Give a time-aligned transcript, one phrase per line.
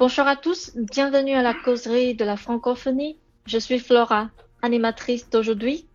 [0.00, 3.17] Bonjour à tous, bienvenue à la causerie de la francophonie.
[3.45, 4.29] Je suis Flora,
[4.61, 5.85] animatrice d'aujourd'hui.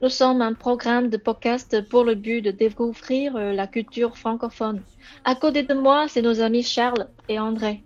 [0.00, 4.82] Nous sommes un programme de podcast pour le but de découvrir euh, la culture francophone.
[5.24, 7.82] À côté de moi, c'est nos amis Charles et André.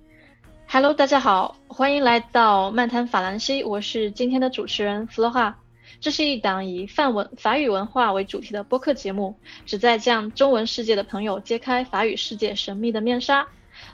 [0.69, 5.55] Hello，大家好，欢迎来到漫谈法兰西，我是今天的主持人 Flora。
[6.01, 13.47] 这是一档以范文法语文化为主题的播客节目，旨在向中文世界的朋友揭开法语世界神秘的面纱。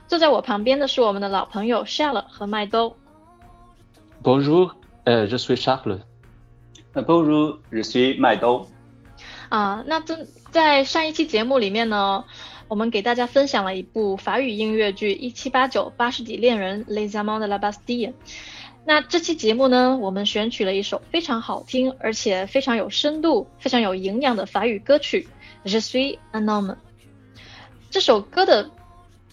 [0.07, 2.95] 坐在我旁边的是我们的老朋友 Charles 和麦兜。
[4.23, 4.71] Bonjour,
[5.05, 5.99] euh, je suis Charles.
[6.93, 8.67] Bonjour, je suis 麦兜。
[9.49, 12.25] 啊，那这在上一期节目里面呢，
[12.67, 18.13] 我们给大家分享了一部法语音乐剧《一七八九巴士底恋人》Les Amants de la Bastille。
[18.85, 25.27] 那这期节目呢，我们选取了一首非常好听，而且非常有深度、非常有营养的法语歌曲
[25.69, 26.73] 《Je suis un homme》。
[27.91, 28.69] 这首歌的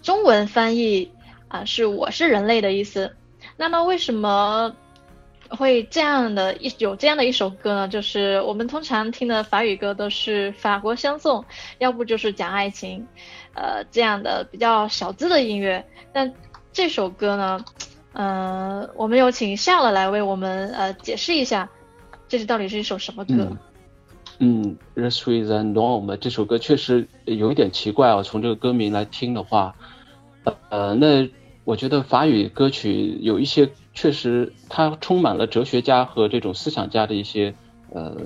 [0.06, 1.10] 中文翻译
[1.48, 3.16] 啊是“我是人类”的意思。
[3.56, 4.72] 那么为什么
[5.48, 7.88] 会这样的一有这样的一首歌呢？
[7.88, 11.44] 就是我们通常听的法语歌都是法国相送，
[11.78, 13.04] 要不就是讲爱情，
[13.54, 15.84] 呃，这样的比较小资的音乐。
[16.12, 16.32] 但
[16.72, 17.64] 这首歌呢，
[18.12, 21.68] 呃，我们有请夏了来为我们呃解释一下，
[22.28, 23.34] 这是到底是一首什么歌？
[23.34, 23.58] 嗯
[24.38, 28.22] 嗯 r e s i t h Norm 这首歌确实有一点奇怪哦。
[28.22, 29.74] 从这个歌名来听的话，
[30.68, 31.28] 呃，那
[31.64, 37.54] 我觉得法语歌曲有一些确实它充满了哲学家和这种思想家的一些
[37.90, 38.16] 呃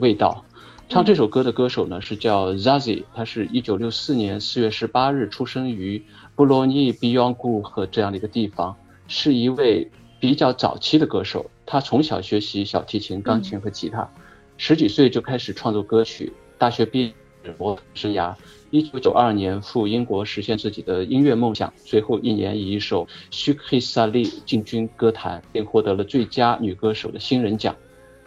[0.00, 0.44] 味道。
[0.88, 6.04] 唱这首歌的歌手呢是叫 Zazie，他是一九六四年四月十八日出生于
[6.36, 8.76] 布洛尼比昂古和这样的一个地方，
[9.08, 9.90] 是一位
[10.20, 11.50] 比较早期的歌手。
[11.64, 14.10] 他从小学习小提琴、钢琴和吉他。
[14.58, 17.14] 十几岁就开始创作歌曲，大学毕业
[17.52, 18.34] 博生涯。
[18.70, 27.76] 一九九二年赴英国实现自己的音乐梦想，随后一年以一首《s u k i s a l i 进军歌坛，并获得了最佳女歌手的新人奖。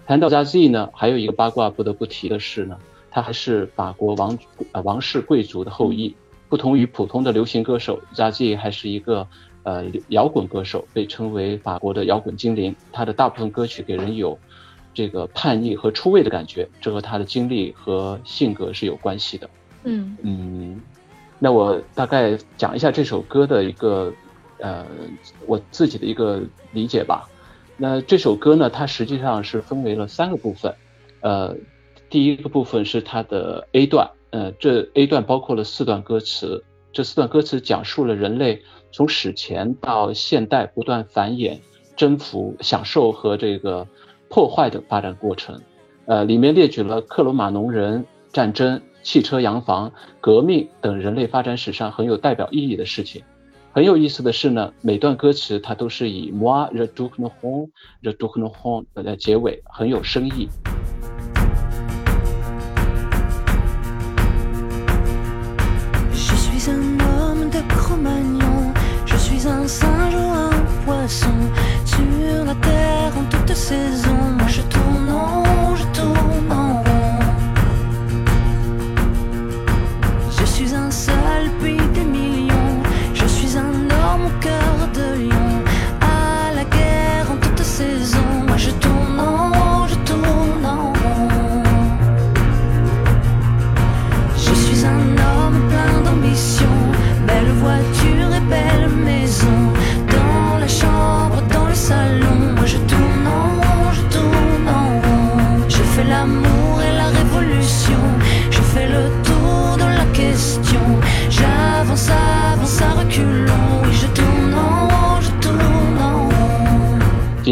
[0.06, 2.78] 谈到 zazi 呢，还有一个八卦不得不提的是呢，
[3.12, 4.40] 她还是法国王
[4.72, 6.16] 呃王室贵族的后裔。
[6.48, 9.28] 不同于普通的流行歌手 zazi 还是一个
[9.64, 12.74] 呃摇滚歌手，被称为法国的摇滚精灵。
[12.94, 14.40] 她的大部分歌曲给人有
[14.98, 19.48] 这个叛逆和出位的感觉，这和他的经历和性格是有关系的。
[19.84, 20.82] 嗯嗯，
[21.38, 24.12] 那我大概讲一下这首歌的一个
[24.58, 24.84] 呃
[25.46, 26.42] 我自己的一个
[26.72, 27.30] 理解吧。
[27.78, 30.74] 那这首歌呢，它实际上是分为了三个部分。
[31.22, 31.56] 呃，
[32.10, 41.60] 第一个部分是它的 A 段，呃，这 A 段包括了四段歌词，这四段歌词讲述了人类从史前到现代不断繁衍、
[41.96, 43.86] 征服、享受和这个。
[44.30, 45.60] 破坏的发展过程。
[46.06, 53.24] 呃里面列举了克罗马农人战争汽车洋房革命等人类发展史上很有代表意义的事情。
[53.74, 57.70] 很有意思的是呢每段歌词它都是以 moi de duc nono home
[58.02, 60.48] de duc nono home 大家结尾很有深意。
[70.88, 71.34] Ou un poisson
[71.86, 74.47] sur la terre en toute saison.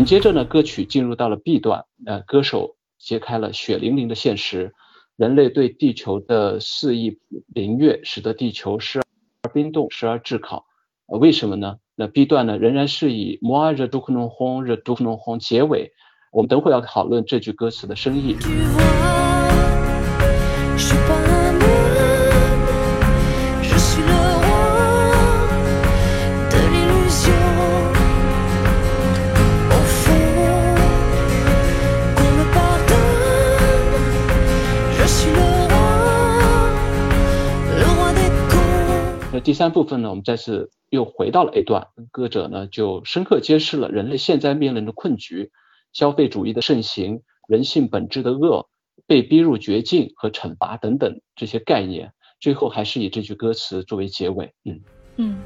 [0.06, 4.76] 接着呢，歌曲进入到了 B 段，呃，歌手揭开了血淋淋的现实，
[5.16, 7.18] 人类对地球的肆意
[7.48, 9.02] 凌虐，使得地球时
[9.42, 10.68] 而冰冻，时而炙烤。
[11.08, 11.78] 呃，为什么呢？
[11.96, 15.92] 那 B 段呢，仍然是以 moi je dois nous hon je dois nous hon 结尾。
[16.32, 18.36] 我们等会要讨论这句歌词的深意。
[39.46, 45.52] 第三部分呢我们再次又回到了 a 段歌者呢就深刻揭示了人类现在面临的困局
[45.94, 48.68] 消费主义的盛行人性本质的恶
[49.06, 54.82] 被逼入绝境和惩罚等等这些概念最后还是以这句歌词作为结尾嗯。
[55.18, 55.38] 嗯。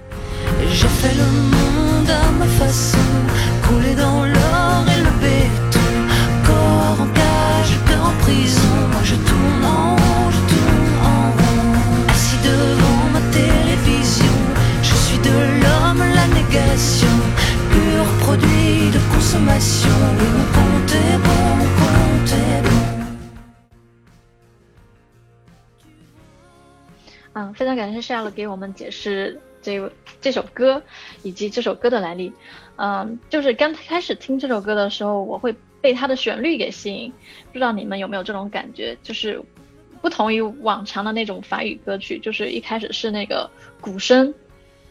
[27.34, 29.80] 嗯，非常感谢 Shale 给我们解释这
[30.20, 30.82] 这首歌
[31.24, 32.34] 以及这首歌的来历。
[32.76, 37.14] 嗯，就是刚开始听这首歌的时候，我会被它的旋律给吸引，
[37.48, 39.42] 不知道你们有没有这种感觉，就是
[40.02, 43.50] 不同于往常的那种法语歌曲，就是一开始是那个
[43.80, 44.34] 鼓声。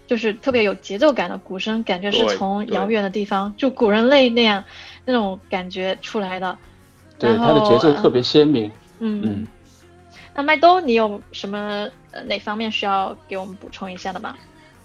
[0.09, 4.65] 就是特别有节奏感的鼓声，感觉是从遥远的地方，就古人类那样
[5.05, 6.59] 那种感觉出来的。
[7.19, 8.71] 对，然它的节奏特别鲜明。
[9.01, 9.47] 嗯嗯，
[10.35, 14.35] 那麦兜，你有什么呃哪方面需要给我们补充一下的吗？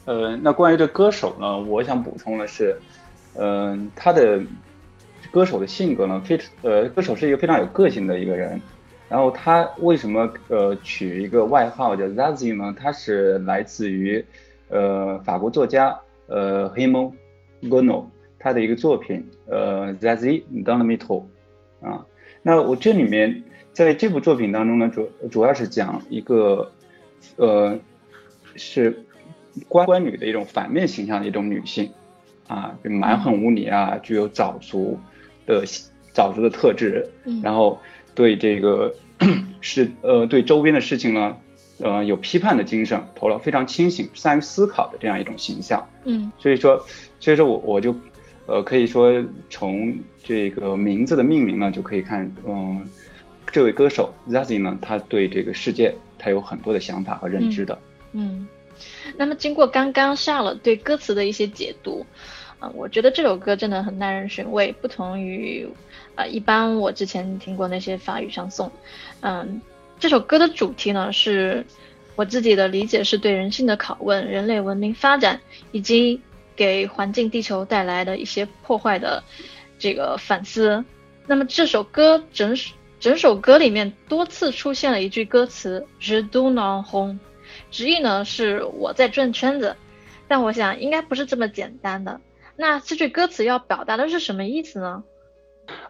[0.06, 2.78] 呃，那关于这歌手呢，我想补充的是，
[3.36, 4.42] 嗯、他的
[5.32, 8.62] 歌手的性格呢，非呃，歌手是一个非常有个性的一个人。
[9.10, 12.76] 然后他为什么呃取一个外号叫 Zazie 呢？
[12.78, 14.26] 他是来自于
[14.74, 15.98] 呃法国作家
[16.28, 17.14] 呃 Raymond
[17.62, 18.06] Gono
[18.40, 21.24] 他的一个作品呃 Zazie dans le métro
[21.82, 22.06] 啊。
[22.42, 26.72] 那我这里面在这部作品当中呢，主主要是讲一个
[27.38, 27.80] 呃
[28.56, 29.06] 是
[29.68, 31.92] 官官女的一种反面形象的一种女性
[32.48, 35.00] 啊，就蛮横无理啊，具有早熟
[35.46, 35.64] 的
[36.12, 37.80] 早熟的特质，嗯然后
[38.14, 38.94] 对这个
[39.62, 41.38] 是呃对周边的事情呢，
[41.84, 45.86] 呃有批判的精神，头脑非常清醒，善于思考的这样一种形象。
[46.06, 46.84] 嗯所以说，
[47.20, 47.94] 所以说我我就
[48.48, 52.84] 呃可以说从这个名字的命名呢，就可以看，嗯，
[53.52, 57.78] 这位歌手 Zazie 呢，他对这个世界他有很多的想法和认知的。
[58.14, 58.48] 嗯，
[59.18, 62.06] 那么经过刚刚下了对歌词的一些解读，
[62.60, 65.68] 啊、我觉得这首歌真的很耐人寻味，不同于
[66.16, 68.70] 呃一般我之前听过那些法语唱诵。
[69.22, 69.62] 嗯，
[70.04, 71.66] 这首歌的主题呢是
[72.18, 75.40] 我自己的理解是对人性的拷问、人类文明发展
[75.72, 76.20] 以及
[76.58, 79.24] 给环境、地球带来的一些破坏的
[79.80, 80.84] 这个反思。
[81.26, 82.54] 那么这首歌整
[83.00, 87.18] 整首歌里面多次出现了一句歌词 “je tourne en rond”，
[87.72, 89.74] 直译呢是我在转圈子，
[90.28, 92.20] 但我想应该不是这么简单的。
[92.58, 95.02] 那这句歌词要表达的是什么意思呢？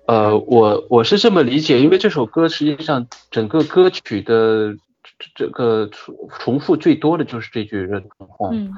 [0.06, 8.74] 呃，我我是这么理解，因为这首歌实际上整个歌曲的这这个重重复最多的就是这句“人红”，嗯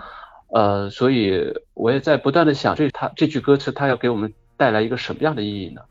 [0.53, 5.81] 呃，所以我也在不断的想，这它这句歌词它要给我们带来一个什么样的意义呢？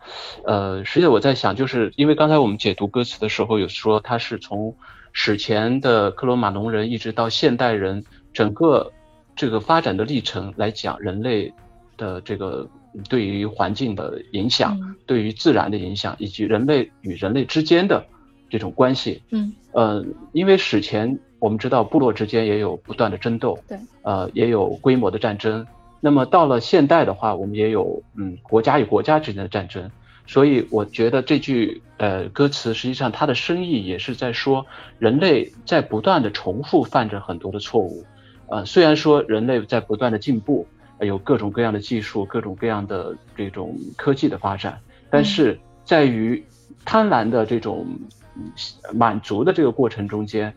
[0.46, 4.76] 呃，实际我在想，就是因为刚才我们解读歌词的时候有说它是从
[5.12, 8.92] 史前的克罗马农人一直到现代人整个
[9.36, 11.52] 这个发展的历程来讲人类
[11.96, 12.66] 的这个
[13.08, 18.04] 对于环境的影响，嗯对于自然的影响，以及人类与人类之间的
[18.48, 19.22] 这种关系。
[19.30, 25.66] 嗯呃，因为史前我们知道部落之间也有不断的争斗，对，呃，也有规模的战争。
[26.00, 29.90] 那么到了现代的话，我们也有嗯国家与国家之间的战争。
[30.26, 34.64] 所以我觉得这句呃歌词实际上它的深意也是在说，
[34.98, 38.04] 人类在不断的重复犯着很多的错误。
[38.46, 40.73] 呃，虽然说人类在不断的进步，呃
[41.06, 44.78] 有各种各样的技术、各种各样的这种科技的发展，
[45.10, 46.42] 但是在于
[46.84, 47.86] 贪婪的这种
[48.36, 48.50] 嗯
[48.92, 50.54] 满足的这个过程中间，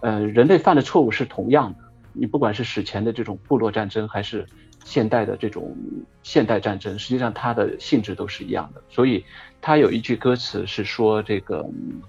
[0.00, 1.78] 呃，人类犯的错误是同样的。
[2.12, 4.46] 你不管是史前的这种部落战争，还是
[4.84, 5.76] 现代的这种
[6.22, 8.80] 现代战争，实际上它的性质都是一样的。
[8.88, 9.24] 所以
[9.60, 12.02] 它有一句歌词是说这个，嗯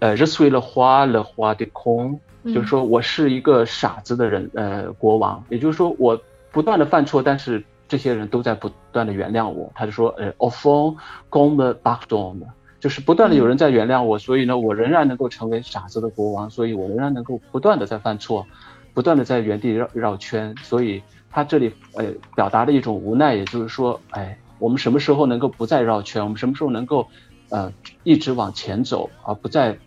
[0.00, 6.20] 呃，je suis le roi le roi de con，嗯就是说我是一个傻子的人，呃，国王，也就是说我
[6.52, 9.70] 不断的犯错，但是这些人都在不断的原谅我。
[9.74, 10.96] 他就说，呃 au fond
[11.28, 12.40] comme pardon，
[12.78, 18.46] 就是不断的有人在原谅我，所以呢，我仍然能够成为傻子的国王，所以我仍然能够不断的在犯错，
[18.94, 20.54] 不断的在原地绕绕圈。
[20.62, 26.22] 所以他这里呃表达了一种无奈，也就是说，哎，我们什么时候能够不再绕圈？
[26.22, 27.06] 我们什么时候能够
[27.50, 29.78] 呃一直往前走，而不再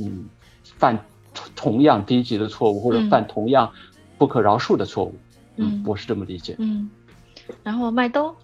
[0.00, 0.28] 嗯
[0.64, 0.98] 犯
[1.34, 3.72] 同同样低级的错误，或者嗯犯同样
[4.18, 5.14] 不可饶恕的错误。
[5.14, 5.29] 嗯
[5.84, 6.56] 我是这么理解。
[6.58, 6.88] 嗯，
[7.62, 8.34] 然后麦兜，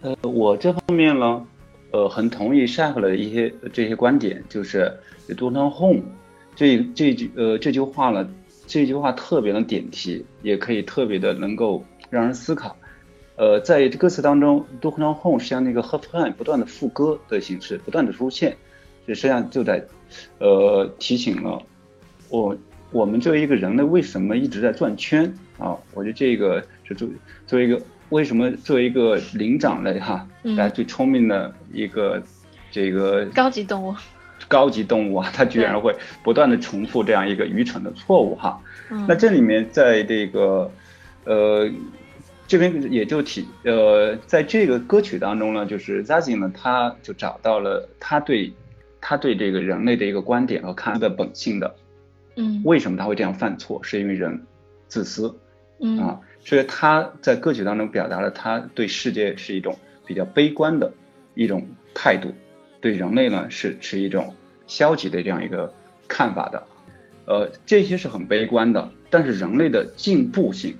[0.00, 1.46] 呃，我这方面呢，
[1.90, 4.92] 呃，很同意 Shaq 的一些这些观点，就是
[5.36, 6.02] “多能 home”
[6.54, 8.28] 这这句呃这句话呢，
[8.66, 12.76] 这句话特别能点题，也可以特别的能够让人思考。
[13.36, 18.56] 呃，在歌词当中，“多能 home” 实际上那个 h o f h a n 不断的副歌的形式不断的出现，
[19.06, 19.84] 这实际上就在
[20.38, 21.62] 呃提醒了
[22.30, 22.56] 我
[22.96, 25.76] 我们作为一个人类为什么一直在转圈啊？
[25.92, 27.06] 我觉得这个是作
[27.46, 32.22] 作为一个为什么作为一个灵长类哈，嗯大家最聪明的一个
[32.70, 33.94] 这个高级动物，
[34.48, 38.58] 高级动物啊， 它居然会不断的重复这样一个愚蠢的错误哈。
[38.90, 40.70] 嗯那这里面在这个
[41.24, 41.68] 呃
[42.46, 48.52] 这边也就提呃，在这个歌曲当中呢，就是 Zazie 呢，他就找到了他对
[49.00, 51.74] 他对这个人类的一个观点和看的本性的，
[52.36, 52.62] 嗯。
[52.64, 53.82] 为什么他会这样犯错？
[53.82, 54.46] 是因为人
[54.88, 55.36] 自私
[55.80, 55.98] 嗯。
[55.98, 59.76] 啊，所以他在歌曲当中表达了他对世界是一种
[60.06, 60.92] 比较悲观的
[61.34, 62.32] 一种态度，
[62.80, 64.34] 对人类呢是持一种
[64.66, 65.72] 消极的这样一个
[66.08, 66.62] 看法的，
[67.26, 70.76] 呃，这些是很悲观的，但是人类的进步性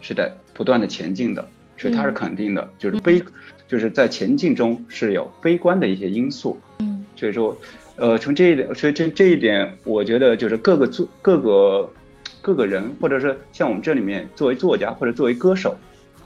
[0.00, 3.22] 是在不断的前进的，所以他是嗯肯定的，就是悲，
[3.66, 7.04] 就是在前进中是有悲观的一些因素，嗯。
[7.16, 7.54] 所以说，
[8.00, 11.92] 呃，从这一点，所以这这一点，我觉得就是各个作各个
[12.40, 15.76] 各个人，或者是像我们这里面作为作家或者作为歌手，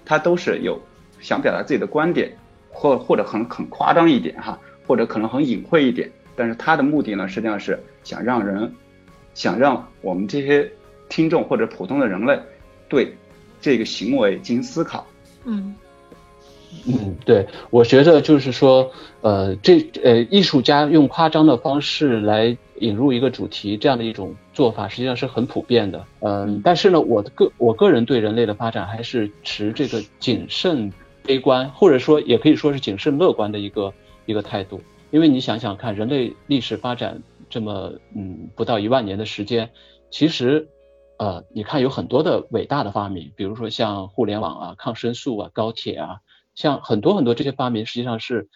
[0.05, 0.81] 他都是有
[1.21, 2.33] 想表达自己的观点，
[2.71, 8.73] 或或者很很夸张一点哈，或者可能很隐晦一点，但是他的目的呢，实际上是想让人，
[9.35, 10.71] 想让我们这些
[11.09, 12.39] 听众或者普通的人类
[12.89, 13.13] 对
[13.61, 15.05] 这个行为进行思考。
[15.45, 15.75] 嗯
[16.87, 18.91] 嗯，对，我觉得就是说，
[19.23, 26.05] 呃，这呃，艺术家用夸张的方式来引入一个主题，这样的一种做法，实际上是很普遍的。
[26.21, 33.93] 嗯、但是呢，我的个我个人对人类的发展还是持这个谨慎悲观，或者说也可以说是谨慎乐观的一个
[34.27, 34.79] 一个态度。
[35.11, 39.71] 因为你想想看，人类历史发展这么嗯不到一万年的时间，
[40.11, 40.69] 其实
[41.19, 46.21] 呃，你看有很多的伟大的发明，比如说像互联网啊、抗生素啊、高铁啊。
[46.55, 48.49] 像很多很多这些发明，实际上是，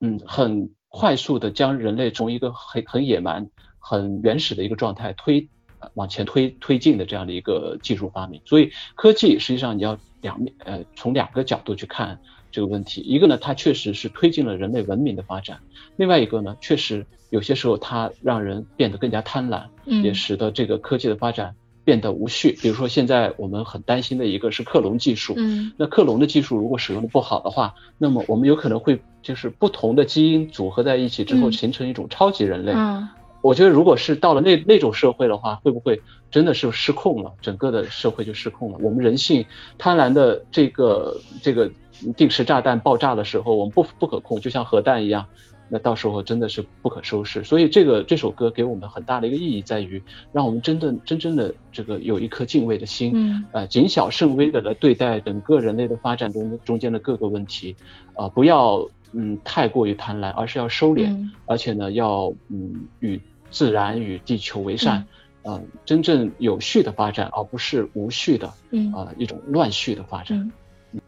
[0.00, 8.40] 嗯，很快速的将人类从一个很很野蛮、很原始的一个状态推呃往前推推进的这样的一个技术发明。
[8.44, 12.20] 所以科技实际上你要两面呃从两个角度去看
[12.50, 15.60] 这个问题，一个呢它确实是推进了人类文明的发展，
[15.96, 20.02] 另外一个呢确实有些时候它让人变得更加贪婪，嗯。
[20.02, 21.54] 也使得这个科技的发展
[21.90, 22.56] 变得无序。
[22.62, 32.72] 比如说现在我们很担心的一个是克隆技术，嗯那克隆的技术如果使用的不好的话，那么我们有可能会就是不同的基因组合在一起之后嗯形成一种超级人类。
[32.76, 33.08] 嗯
[33.42, 37.32] 我觉得如果是到了那那种社会的话，会不会真的是失控了？
[37.40, 38.78] 整个的社会就失控了。
[38.82, 39.46] 我们人性
[39.78, 41.70] 贪婪的这个这个
[42.18, 45.24] 定时炸弹爆炸的时候，我们不不可控，就像核弹一样。
[45.72, 53.44] 那到时候真的是不可收拾，所以这个这首歌给我们很大的一个意义在于，让我们真的真正的这个有一颗敬畏的心，嗯。
[53.52, 57.76] 呃，谨小慎微的来对待整个人类的发展中中间的各个问题，
[58.14, 61.30] 啊、不要嗯太过于贪婪，而是要收敛，嗯。
[61.46, 65.06] 而且呢要嗯与自然与地球为善，
[65.44, 65.54] 嗯。
[65.54, 70.50] 呃，真正有序的发展，而不是无序的嗯啊、一种乱序的发展。
[70.92, 71.00] 嗯。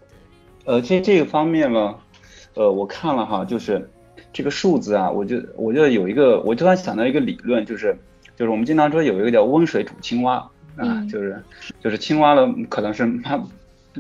[0.65, 1.97] 呃，这这个方面呢，
[2.55, 3.91] 呃，我看了哈，就是
[4.33, 7.97] 这个数字啊，我就我觉得有一个，我突然想到一个理论，就是
[8.37, 11.43] 就是我们经常说有一个叫温水煮青蛙啊，嗯就是
[11.81, 13.39] 就是青蛙呢，可能是它，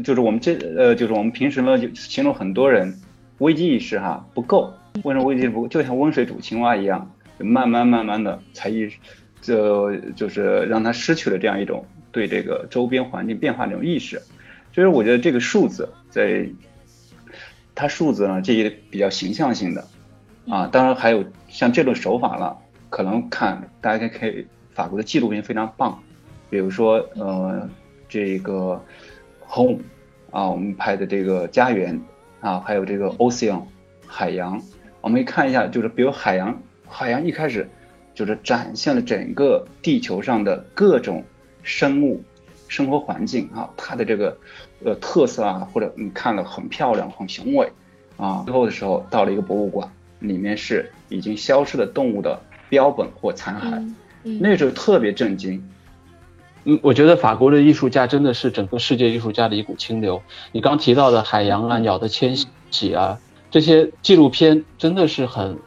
[0.03, 2.95] 就是我们这呃，就是我们平时呢就形容很多人
[3.39, 4.73] 危机意识哈不够，
[5.03, 5.69] 为什么危机不够？
[5.69, 8.97] 就像温水煮青蛙一样，就慢慢慢慢的才意识，
[9.43, 14.23] 就就是让他失去了这样一种对这个周边环境变化的这种意识。
[14.75, 16.49] 所以我觉得这个数字在
[17.75, 19.87] 它数字呢，这也比较形象性的
[20.49, 22.59] 啊，当然还有像这种手法了，
[22.91, 26.03] 可能看大家可以法国的纪录片非常棒，
[26.51, 27.69] 比如说呃
[28.09, 28.83] 这个
[29.49, 29.79] Home
[30.31, 32.01] 啊，我们拍的这个家园
[32.41, 33.63] 啊，还有这个 Ocean
[34.07, 34.61] 海洋，
[35.01, 37.69] 我们看一下，就是比如海洋，海洋一开始
[38.15, 41.25] 就是展现了整个地球上的各种
[41.63, 42.23] 生物
[42.69, 44.37] 生活环境啊，它的这个
[44.85, 47.71] 呃特色啊，或者你看了很漂亮、很雄伟
[48.17, 49.91] 啊，最后的时候到了一个博物馆，
[50.23, 55.63] 里面是已经消失的动物的标本或残骸，嗯嗯那时候特别震惊。
[56.65, 60.23] 嗯，我觉得法国的艺术家真的是整个世界艺术家的一股清流。
[60.53, 62.37] 你刚提到的海洋啊、鸟的迁
[62.71, 63.19] 徙啊，
[63.51, 65.59] 这些纪录片真的是很，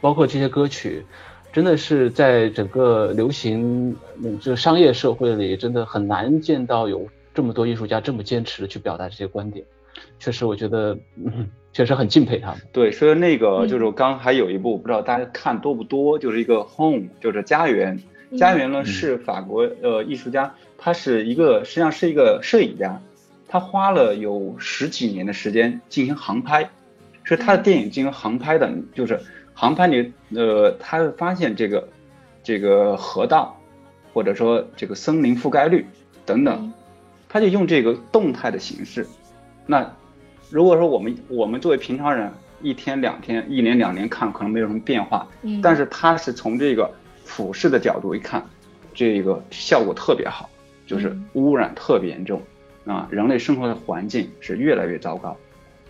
[0.00, 1.04] 包括这些歌曲，
[1.52, 9.66] 真的是在整个流行嗯这商业社会里，真的很难见到有这么多艺术家这么坚持的去表达这些观点。
[10.20, 12.60] 确实，我觉得嗯，确实很敬佩他们。
[12.72, 17.98] 对，所以那个嗯就是我刚还有一部，不知道大家看多不多，就是一个 Home，就是家园。
[18.38, 23.00] 家园呢嗯是法国呃艺术家，他是一个实际上是一个摄影家，
[23.48, 26.70] 他花了有十几年的时间进行航拍，
[27.24, 29.18] 是他的电影进行航拍的，就是
[29.52, 31.88] 航拍里呃他会发现这个
[32.44, 33.58] 这个河道
[34.12, 35.84] 或者说这个森林覆盖率
[36.24, 36.72] 等等，嗯
[37.28, 39.06] 他就用这个动态的形式。
[39.66, 39.92] 那
[40.50, 42.30] 如果说我们我们作为平常人，
[42.60, 46.90] 一天两天、一年两年看可能没有什么变化，嗯但是他是从这个
[47.24, 48.44] 俯视的角度一看，
[48.92, 50.50] 这个效果特别好，
[50.86, 52.42] 就是嗯污染特别严重
[52.84, 55.36] 啊，人类生活的环境是越来越糟糕，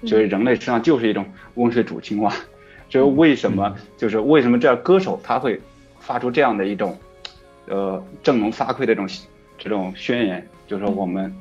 [0.02, 1.24] 嗯所以人类实际上就是一种
[1.54, 2.32] 温水煮青蛙。
[2.88, 5.60] 这 为什么就是为什么这样歌手他会
[5.98, 6.98] 发出这样的一种
[7.66, 9.08] 呃振聋发聩的这种
[9.58, 11.32] 这种宣言，就是说我们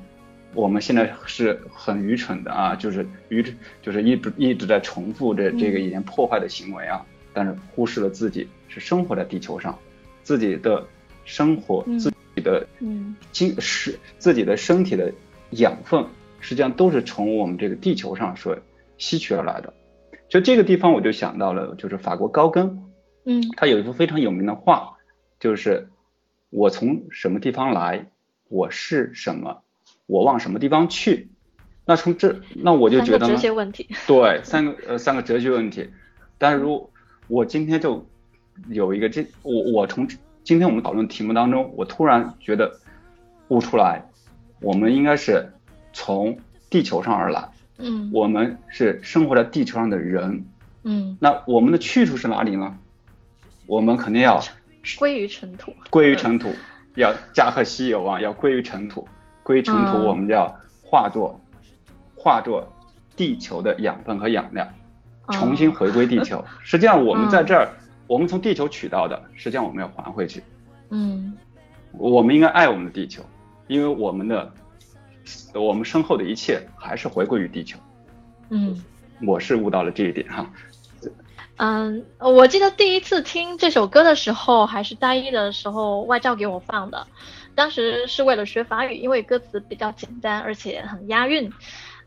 [0.53, 9.77] 我们现在是很愚蠢的啊，就是愚蠢就是一直一直在重复这这个已经破坏的行为啊，但是忽视了自己是生活在地球上，
[10.23, 10.85] 自己的
[11.25, 11.99] 生活嗯。
[11.99, 13.15] 自己的嗯。
[13.31, 15.11] 精是自己的身体的
[15.51, 16.03] 养分，
[16.39, 18.57] 实际上都是从我们这个地球上所
[18.97, 19.73] 吸取而来的。
[20.29, 22.89] 就这个地方，我就想到了，就是法国高更，
[23.25, 23.43] 嗯。
[23.57, 24.97] 他有一幅非常有名的画，
[25.39, 25.89] 就是
[26.49, 28.07] 我从什么地方来，
[28.47, 29.61] 我是什么，
[30.09, 31.29] 我往什么地方去。
[31.85, 33.87] 那从这，那我就觉得呢，学问题。
[34.07, 35.87] 对，三个呃三个哲学问题。
[36.39, 36.89] 但是如
[37.27, 38.03] 我今天就
[38.69, 40.07] 有一个这我我从
[40.43, 42.79] 今天我们讨论题目当中，我突然觉得
[43.49, 44.03] 悟出来，
[44.61, 45.47] 我们应该是
[45.93, 46.39] 从
[46.71, 47.47] 地球上而来，
[47.77, 50.43] 嗯我们是生活在地球上的人。
[50.83, 52.75] 嗯，那我们的去处是哪里呢？
[53.67, 54.41] 我们肯定要
[54.97, 55.71] 归于尘土。
[55.91, 56.51] 归于尘土，
[56.95, 59.07] 要驾鹤西游啊，要归于尘土。
[59.49, 61.41] 归尘土，嗯我们就要化作
[62.15, 62.71] 化作
[63.15, 64.63] 地球的养分和养料，
[65.25, 66.45] 哦重新回归地球。
[66.61, 67.67] 实际上，我们在嗯这儿，
[68.05, 70.43] 我们从地球取到的，实际上我们要还回去。
[70.91, 71.35] 嗯
[71.93, 73.23] 我们应该爱我们的地球，
[73.65, 74.53] 因为我们的
[75.55, 77.79] 我们身后的一切还是回归于地球。
[78.51, 78.79] 嗯
[79.25, 80.47] 我是悟到了这一点哈。
[81.57, 87.07] 嗯，我记得第一次听这首歌的时候，还是大一的时候，外教给我放的。
[87.59, 91.51] 当时是为了学法语，因为歌词比较简单，而且很押韵。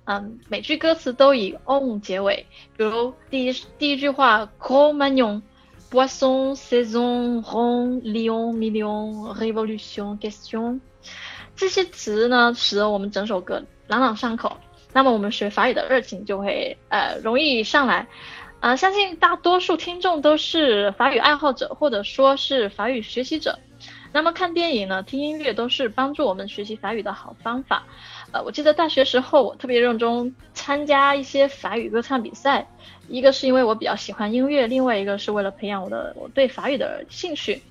[0.04, 5.42] 嗯，每句歌词都以 on 结尾，比如第一第一句话：comagnon,
[5.90, 10.80] poisson, saison, rond, lion, million, révolution, question，
[11.54, 14.56] 这些词呢，使得我们整首歌朗朗上口。
[14.94, 18.08] 那么我们学法语的热情就会呃容易上来。
[18.60, 23.58] 呃，相信大多数听众都是法语爱好者，或者说是法语学习者。
[24.12, 27.84] 那么看电影呢，听音乐都是帮助我们学习法语的好方法。
[28.30, 32.66] 呃，我记得大学时候我特别热衷参加一些法语歌唱比赛，
[33.08, 37.62] 一个是因为我比较喜欢音乐，另外一个是为了培养我的我对法语的兴趣。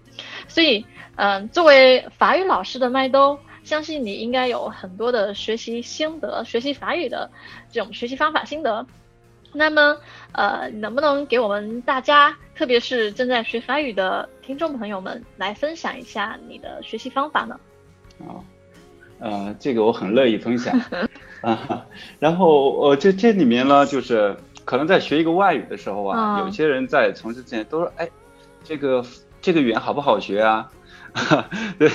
[0.48, 7.30] 所以，嗯、作为法语老师的麦兜，相信你应该有很多的学习心得，学习法语的
[7.72, 8.86] 这种学习方法心得。
[9.54, 9.98] 那么，
[10.32, 17.60] 呃，能不能给我们大家，特别是正在学法语的听众朋友们，来分享一下你的学习方法呢？
[18.20, 18.40] 啊，
[19.20, 20.80] 呃，这个我很乐意分享
[21.42, 21.86] 啊。
[22.20, 28.10] 然后呃，这这里面呢，就是可能在学一个外语的时候啊，嗯有些人在从事之前都说，哎，
[28.64, 29.04] 这个
[29.42, 30.70] 这个语言好不好学啊？
[31.78, 31.90] 对，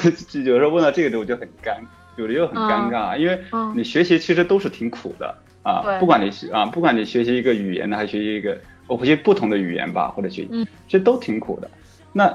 [0.45, 1.79] 有时候问到这个我就很尴，
[2.17, 5.35] 有的又很尴尬，因为嗯你学习其实都是挺苦的
[5.67, 11.69] 啊，不管你学啊，不管你学习一个语言呢，还是学习一个我学习不同的语言吧，或者学习，嗯这都挺苦的。
[12.13, 12.33] 那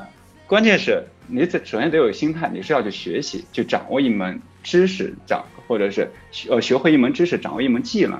[0.47, 8.19] 关键是你得首先得有心态，你是要去学习，去掌握一门知识，掌或者是学呃学会一门知识，掌握一门技能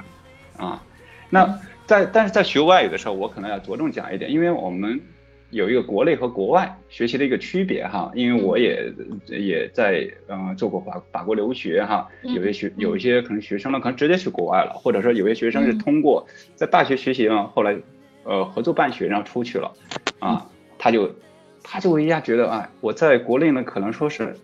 [0.56, 0.82] 啊。
[1.30, 5.02] 那在但是在学外语的时候，我可能要着重讲一点，因为我们
[5.52, 8.92] 有一个国内和国外学习的一个区别哈，因为我也
[9.28, 12.34] 也在呃做过法法国留学哈，嗯。
[12.34, 15.78] 有些学有一些可能学生呢可能直接去国外了，或者说有些学生是嗯。
[15.78, 17.78] 通过在大学学习呢，后来
[18.24, 19.72] 呃合作办学然后出去了
[20.20, 20.48] 啊，
[20.80, 21.14] 他就
[21.62, 24.36] 他就一下觉得啊，我在国内呢可能说是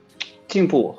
[0.47, 0.93] 进步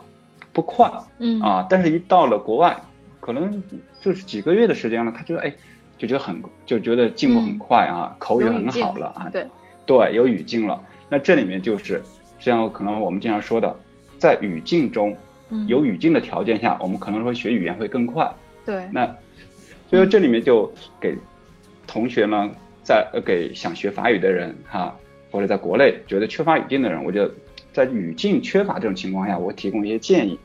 [0.53, 1.41] 不快嗯。
[1.41, 2.75] 啊，但是一到了国外，
[3.21, 3.63] 可能
[4.01, 5.53] 就是几个月的时间了，他觉得哎
[5.99, 9.45] 就觉得很就觉得进步很快啊，口语很好了啊，对，
[9.89, 10.79] 对，有语境了。
[11.09, 12.03] 那这里面就是
[12.39, 13.75] 像可能我们经常说的，
[14.19, 15.17] 在语境中
[15.49, 18.31] 嗯有语境的条件下，我们可能说学语言会更快。
[18.67, 19.07] 对，那
[19.89, 20.71] 所以说这里面就
[21.01, 21.17] 给
[21.87, 22.51] 同学呢，
[22.83, 24.95] 在呃给想学法语的人哈、
[25.31, 27.33] 或者在国内觉得缺乏语境的人，我觉得
[27.73, 30.39] 在语境缺乏这种情况下，我提供一些建议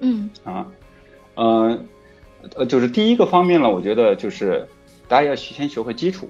[0.00, 0.66] 嗯啊，
[1.36, 1.82] 呃
[2.54, 4.68] 呃，就是第一个方面呢，我觉得就是
[5.08, 6.28] 大家要先学会基础，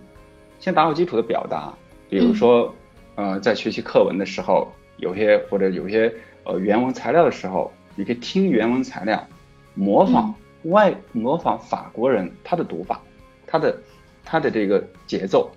[0.61, 1.75] 先打好基础的表达，
[2.11, 2.75] 比如说、
[3.14, 6.12] 呃在学习课文的时候，有些或者有些
[6.44, 9.27] 呃原文材料的时候，你可以听原文材料，
[9.75, 13.01] 模仿外、模仿法国人他的读法，
[13.46, 13.79] 他的
[14.25, 15.51] 他的这个节奏，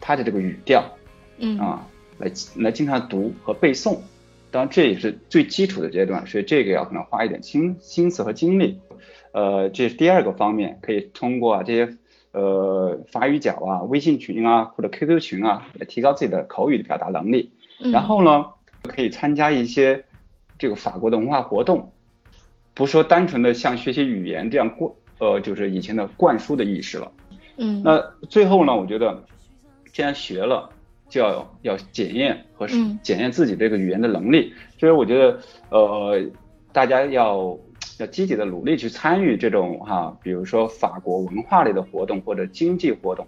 [0.00, 0.84] 他的这个语调
[1.38, 1.86] 嗯啊，
[2.18, 3.98] 来来经常读和背诵。
[4.50, 8.80] 当然这也是最基础的阶段，所以这个要可能花一点心心思和精力。
[9.32, 11.96] 呃，这是第二个方面，可以通过啊这些
[12.32, 17.52] 呃法语角啊、微信群啊或者 QQ 群啊，来提高自己的口语的表达能力。
[17.82, 18.46] 嗯然后呢，
[18.82, 20.04] 可以参加一些
[20.58, 21.92] 这个法国的文化活动，
[22.74, 27.10] 不说单纯的像学习语言这样灌呃就是以前的灌输的意识了。
[27.56, 29.22] 嗯，那最后呢，我觉得
[29.92, 30.70] 既然学了，
[31.08, 34.52] 就要要检验和嗯检验自己这个语言的能力。
[34.78, 35.38] 所以我觉得
[35.70, 36.20] 呃
[36.72, 37.58] 大家要
[38.02, 43.26] 要积极的努力去参与这种哈、比如说法国文化类的活动或者经济活动，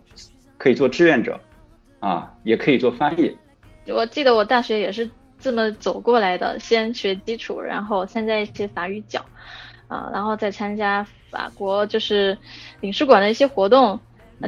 [0.59, 1.41] 可以做志愿者
[2.01, 3.37] 啊，也可以做翻译。
[3.87, 9.25] 我记得我大学也是这么走过来的，先学基础，然后参加一些法语角，
[9.89, 12.39] 啊、然后再参加法国就是
[12.81, 13.99] 领事馆的一些活动。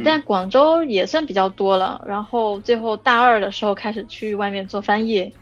[0.05, 5.33] 但广州也算比较多了，然后最后大二的时候开始去外面做翻译，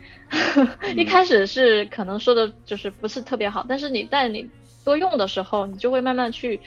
[0.94, 4.46] 一开始是可能说的就是不是特别好，但是你但你
[4.84, 6.60] 多用的时候，你就会慢慢去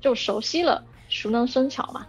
[0.00, 2.06] 就熟悉了，熟能生巧嘛。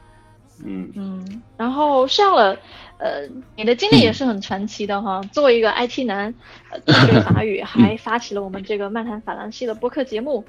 [0.66, 2.56] 嗯嗯，然后上了，
[3.00, 5.20] 呃，你的经历也是很传奇的哈。
[5.32, 6.34] 作为一个 IT 男，
[6.70, 10.46] 呃，自学法语， 还发起了我们这个漫谈法兰西的播客节目。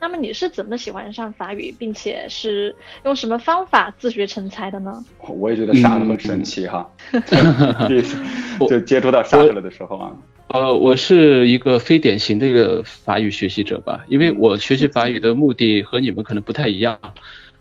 [0.00, 5.04] 那么你是怎么喜欢上法语，并且是用什么方法自学成才的呢？
[5.26, 6.88] 我也觉得沙特很神奇哈，
[8.66, 10.12] 就接触到沙特了的时候啊，
[10.52, 16.98] 呃，我是一个非典型的一个法语学习者吧，因为我学习法语的目的和你们可能不太一样。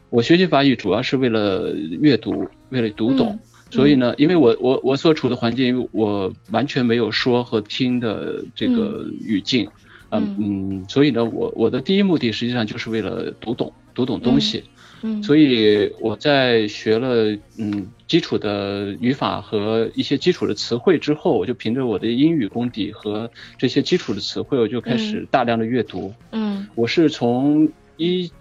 [0.10, 1.72] 我学习法语主要是为了
[2.02, 3.34] 阅读，为了读懂。
[3.34, 3.40] 嗯
[3.72, 9.70] 所以呢，因为我我我所处的环境，我完全没有说和听的这个语境，
[10.10, 14.64] 嗯嗯，所以呢，我我的第一目的实际上就是为了读懂读懂东西。
[14.66, 14.79] 嗯，
[15.24, 26.14] 所以我在学了嗯基础的语法和一些基础的词汇之后，我就凭着我的英语功底和这些基础的词汇，我就开始大量的阅读。
[26.32, 26.68] 嗯。
[26.76, 28.32] 我是从一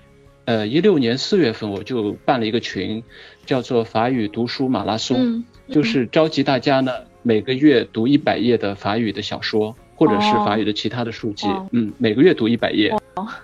[0.44, 3.02] 呃一六年四月份我就办了一个群，
[3.46, 6.92] 叫做法语读书马拉松，嗯，就是召集大家呢
[7.22, 9.74] 每个月读一百页的法语的小说。
[9.98, 11.68] 或者是法语的其他的书籍，哦。
[11.72, 12.94] 嗯，每个月读一百页，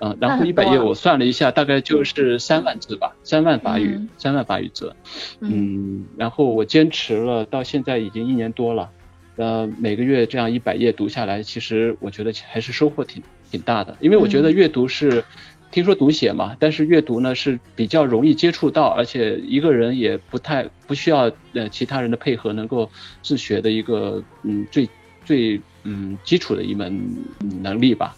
[0.01, 4.09] 嗯，然后一百页我算了一下，大概就是三万字吧，三万法语，嗯。
[4.19, 4.95] 三万法语字，
[5.41, 5.51] 嗯。
[5.53, 8.91] 嗯，然后我坚持了到现在已经一年多了，
[9.37, 15.25] 呃，每个月这样一百页读下来，其实我觉得还是收获挺挺大的，因为我觉得阅读是。
[15.71, 22.89] 听说读写嘛，但是阅读呢是比较容易接触到，而且一个人也不太不需要呃其他人的配合，能够
[23.23, 24.89] 自学的一个嗯最
[25.25, 26.97] 最嗯基础的一门
[27.41, 28.15] 嗯能力吧。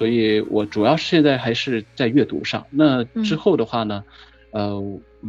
[0.00, 2.64] 所以我主要现在还是在阅读上。
[2.70, 4.02] 那之后的话呢，
[4.50, 4.82] 呃，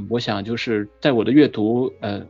[0.09, 2.21] 我想就是在我的阅读呃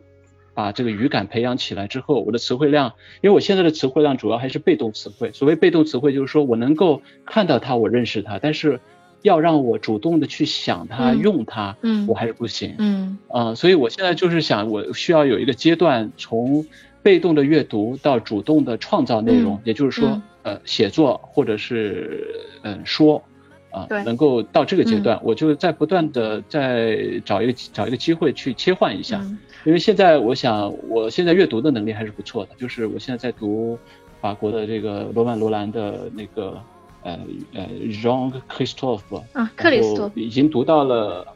[0.56, 5.32] 把这个语感培养起来之后，我的词汇量，因为我现在的词汇量主要还是被动词汇。
[5.34, 8.80] 所谓被动词汇，就是说我能够看到它，我认识它，但是
[9.22, 12.74] 要让我主动的去想它、嗯用它，嗯我还是不行。
[12.80, 16.66] 嗯啊、所以我现在就是想，我需要有一个阶段，从
[17.04, 22.28] 被动的阅读到主动的创造内容，嗯也就是说嗯，呃，写作或者是
[22.64, 23.24] 嗯说，
[23.70, 29.38] 啊、对能够到这个阶段，我就在不断的在找一个找一个机会去切换一下，嗯。
[29.64, 33.78] 因为现在我想，我现在阅读的能力还是不错的，就是我现在在读
[34.20, 36.60] 法国的这个罗曼罗兰的那个
[37.04, 37.20] 呃
[37.54, 41.28] 呃 Jean Christophe，啊，克里斯托已经读到了，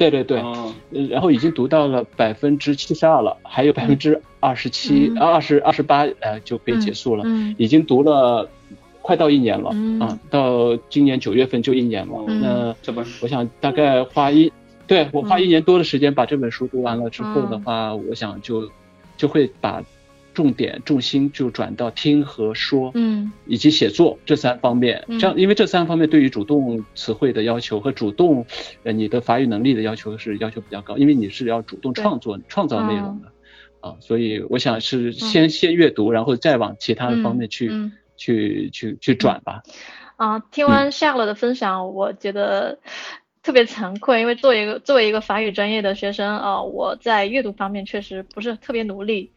[0.00, 0.42] 对对对，
[1.10, 7.22] 然后已经读到了百分之七十二了，还有百分之二十七嗯、二十二十八，呃，就可以结束了。
[7.26, 8.48] 嗯已经读了
[9.02, 10.00] 快到一年了，嗯。
[10.00, 12.14] 啊，到今年九月份就一年了。
[12.28, 12.40] 嗯。
[12.40, 14.50] 那这本我想大概花一，
[14.86, 15.42] 对我花嗯。
[15.42, 18.70] 一年多的时间把这本书读完了之后的话，我想就
[19.18, 19.82] 就会把
[20.34, 23.32] 重点重心就转到听和说，嗯。
[23.46, 25.18] 以及写作这三方面，嗯。
[25.18, 28.46] 这样因为这三方面对于主动词汇的要求和主动
[28.82, 33.32] 呃你的法语能力的要求是要求比较高，因为你是要主动创作创造内容的、
[33.80, 35.50] 啊，所以我想是先、嗯。
[35.50, 39.62] 先阅读，然后再往其他的方面去、嗯去去去转吧。
[40.16, 42.78] 啊，听完 Charles 的分享，我觉得
[43.42, 49.32] 特别惭愧，因为作为一个作为一个法语专业的学生啊，我在阅读方面确实不是特别努力。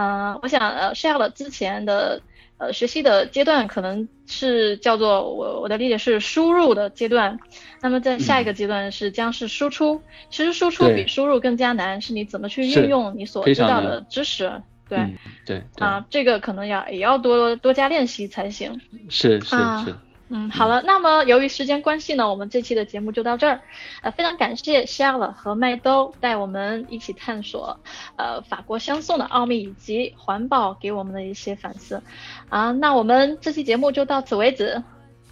[0.00, 2.22] 嗯、我想呃 Charles 之前的
[2.56, 7.40] 呃学习的阶段可能是叫做我我的理解是输入的阶段，
[7.82, 10.00] 那么在下一个阶段是将是输出。
[10.30, 14.62] 其实输出比输入更加难，是你怎么去运用你所知道的知识。
[14.88, 18.80] 对、嗯，对对，啊，这个可能要也要多多加练习才行。
[19.08, 19.96] 是是啊是，
[20.30, 23.60] 嗯，好了，那么由于时间关系呢，我们这期的节目就到这儿。
[24.02, 27.80] 呃，非常感谢夏乐和麦兜带我们一起探索，
[28.16, 32.02] 呃，法国相送的奥秘以及环保给我们的一些反思。
[32.50, 34.82] 啊，那我们这期节目就到此为止，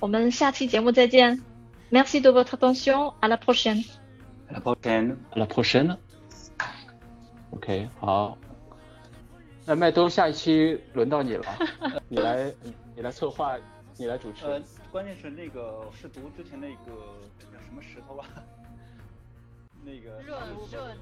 [0.00, 1.42] 我们下期节目再见。
[1.90, 3.12] Merci de votre attention.
[3.20, 3.84] À la prochaine.
[4.48, 5.16] À la prochaine.
[5.32, 5.96] À la prochaine.
[7.50, 8.36] OK，好。
[9.66, 11.44] 那麦兜，下一期轮到你了，
[12.08, 12.52] 你来，
[12.94, 13.56] 你来策划，
[13.96, 14.62] 你来主持。
[14.90, 16.92] 关键是那个是读之前那个
[17.52, 18.24] 叫什么石头吧，
[19.84, 20.38] 那个热
[20.70, 20.96] 热。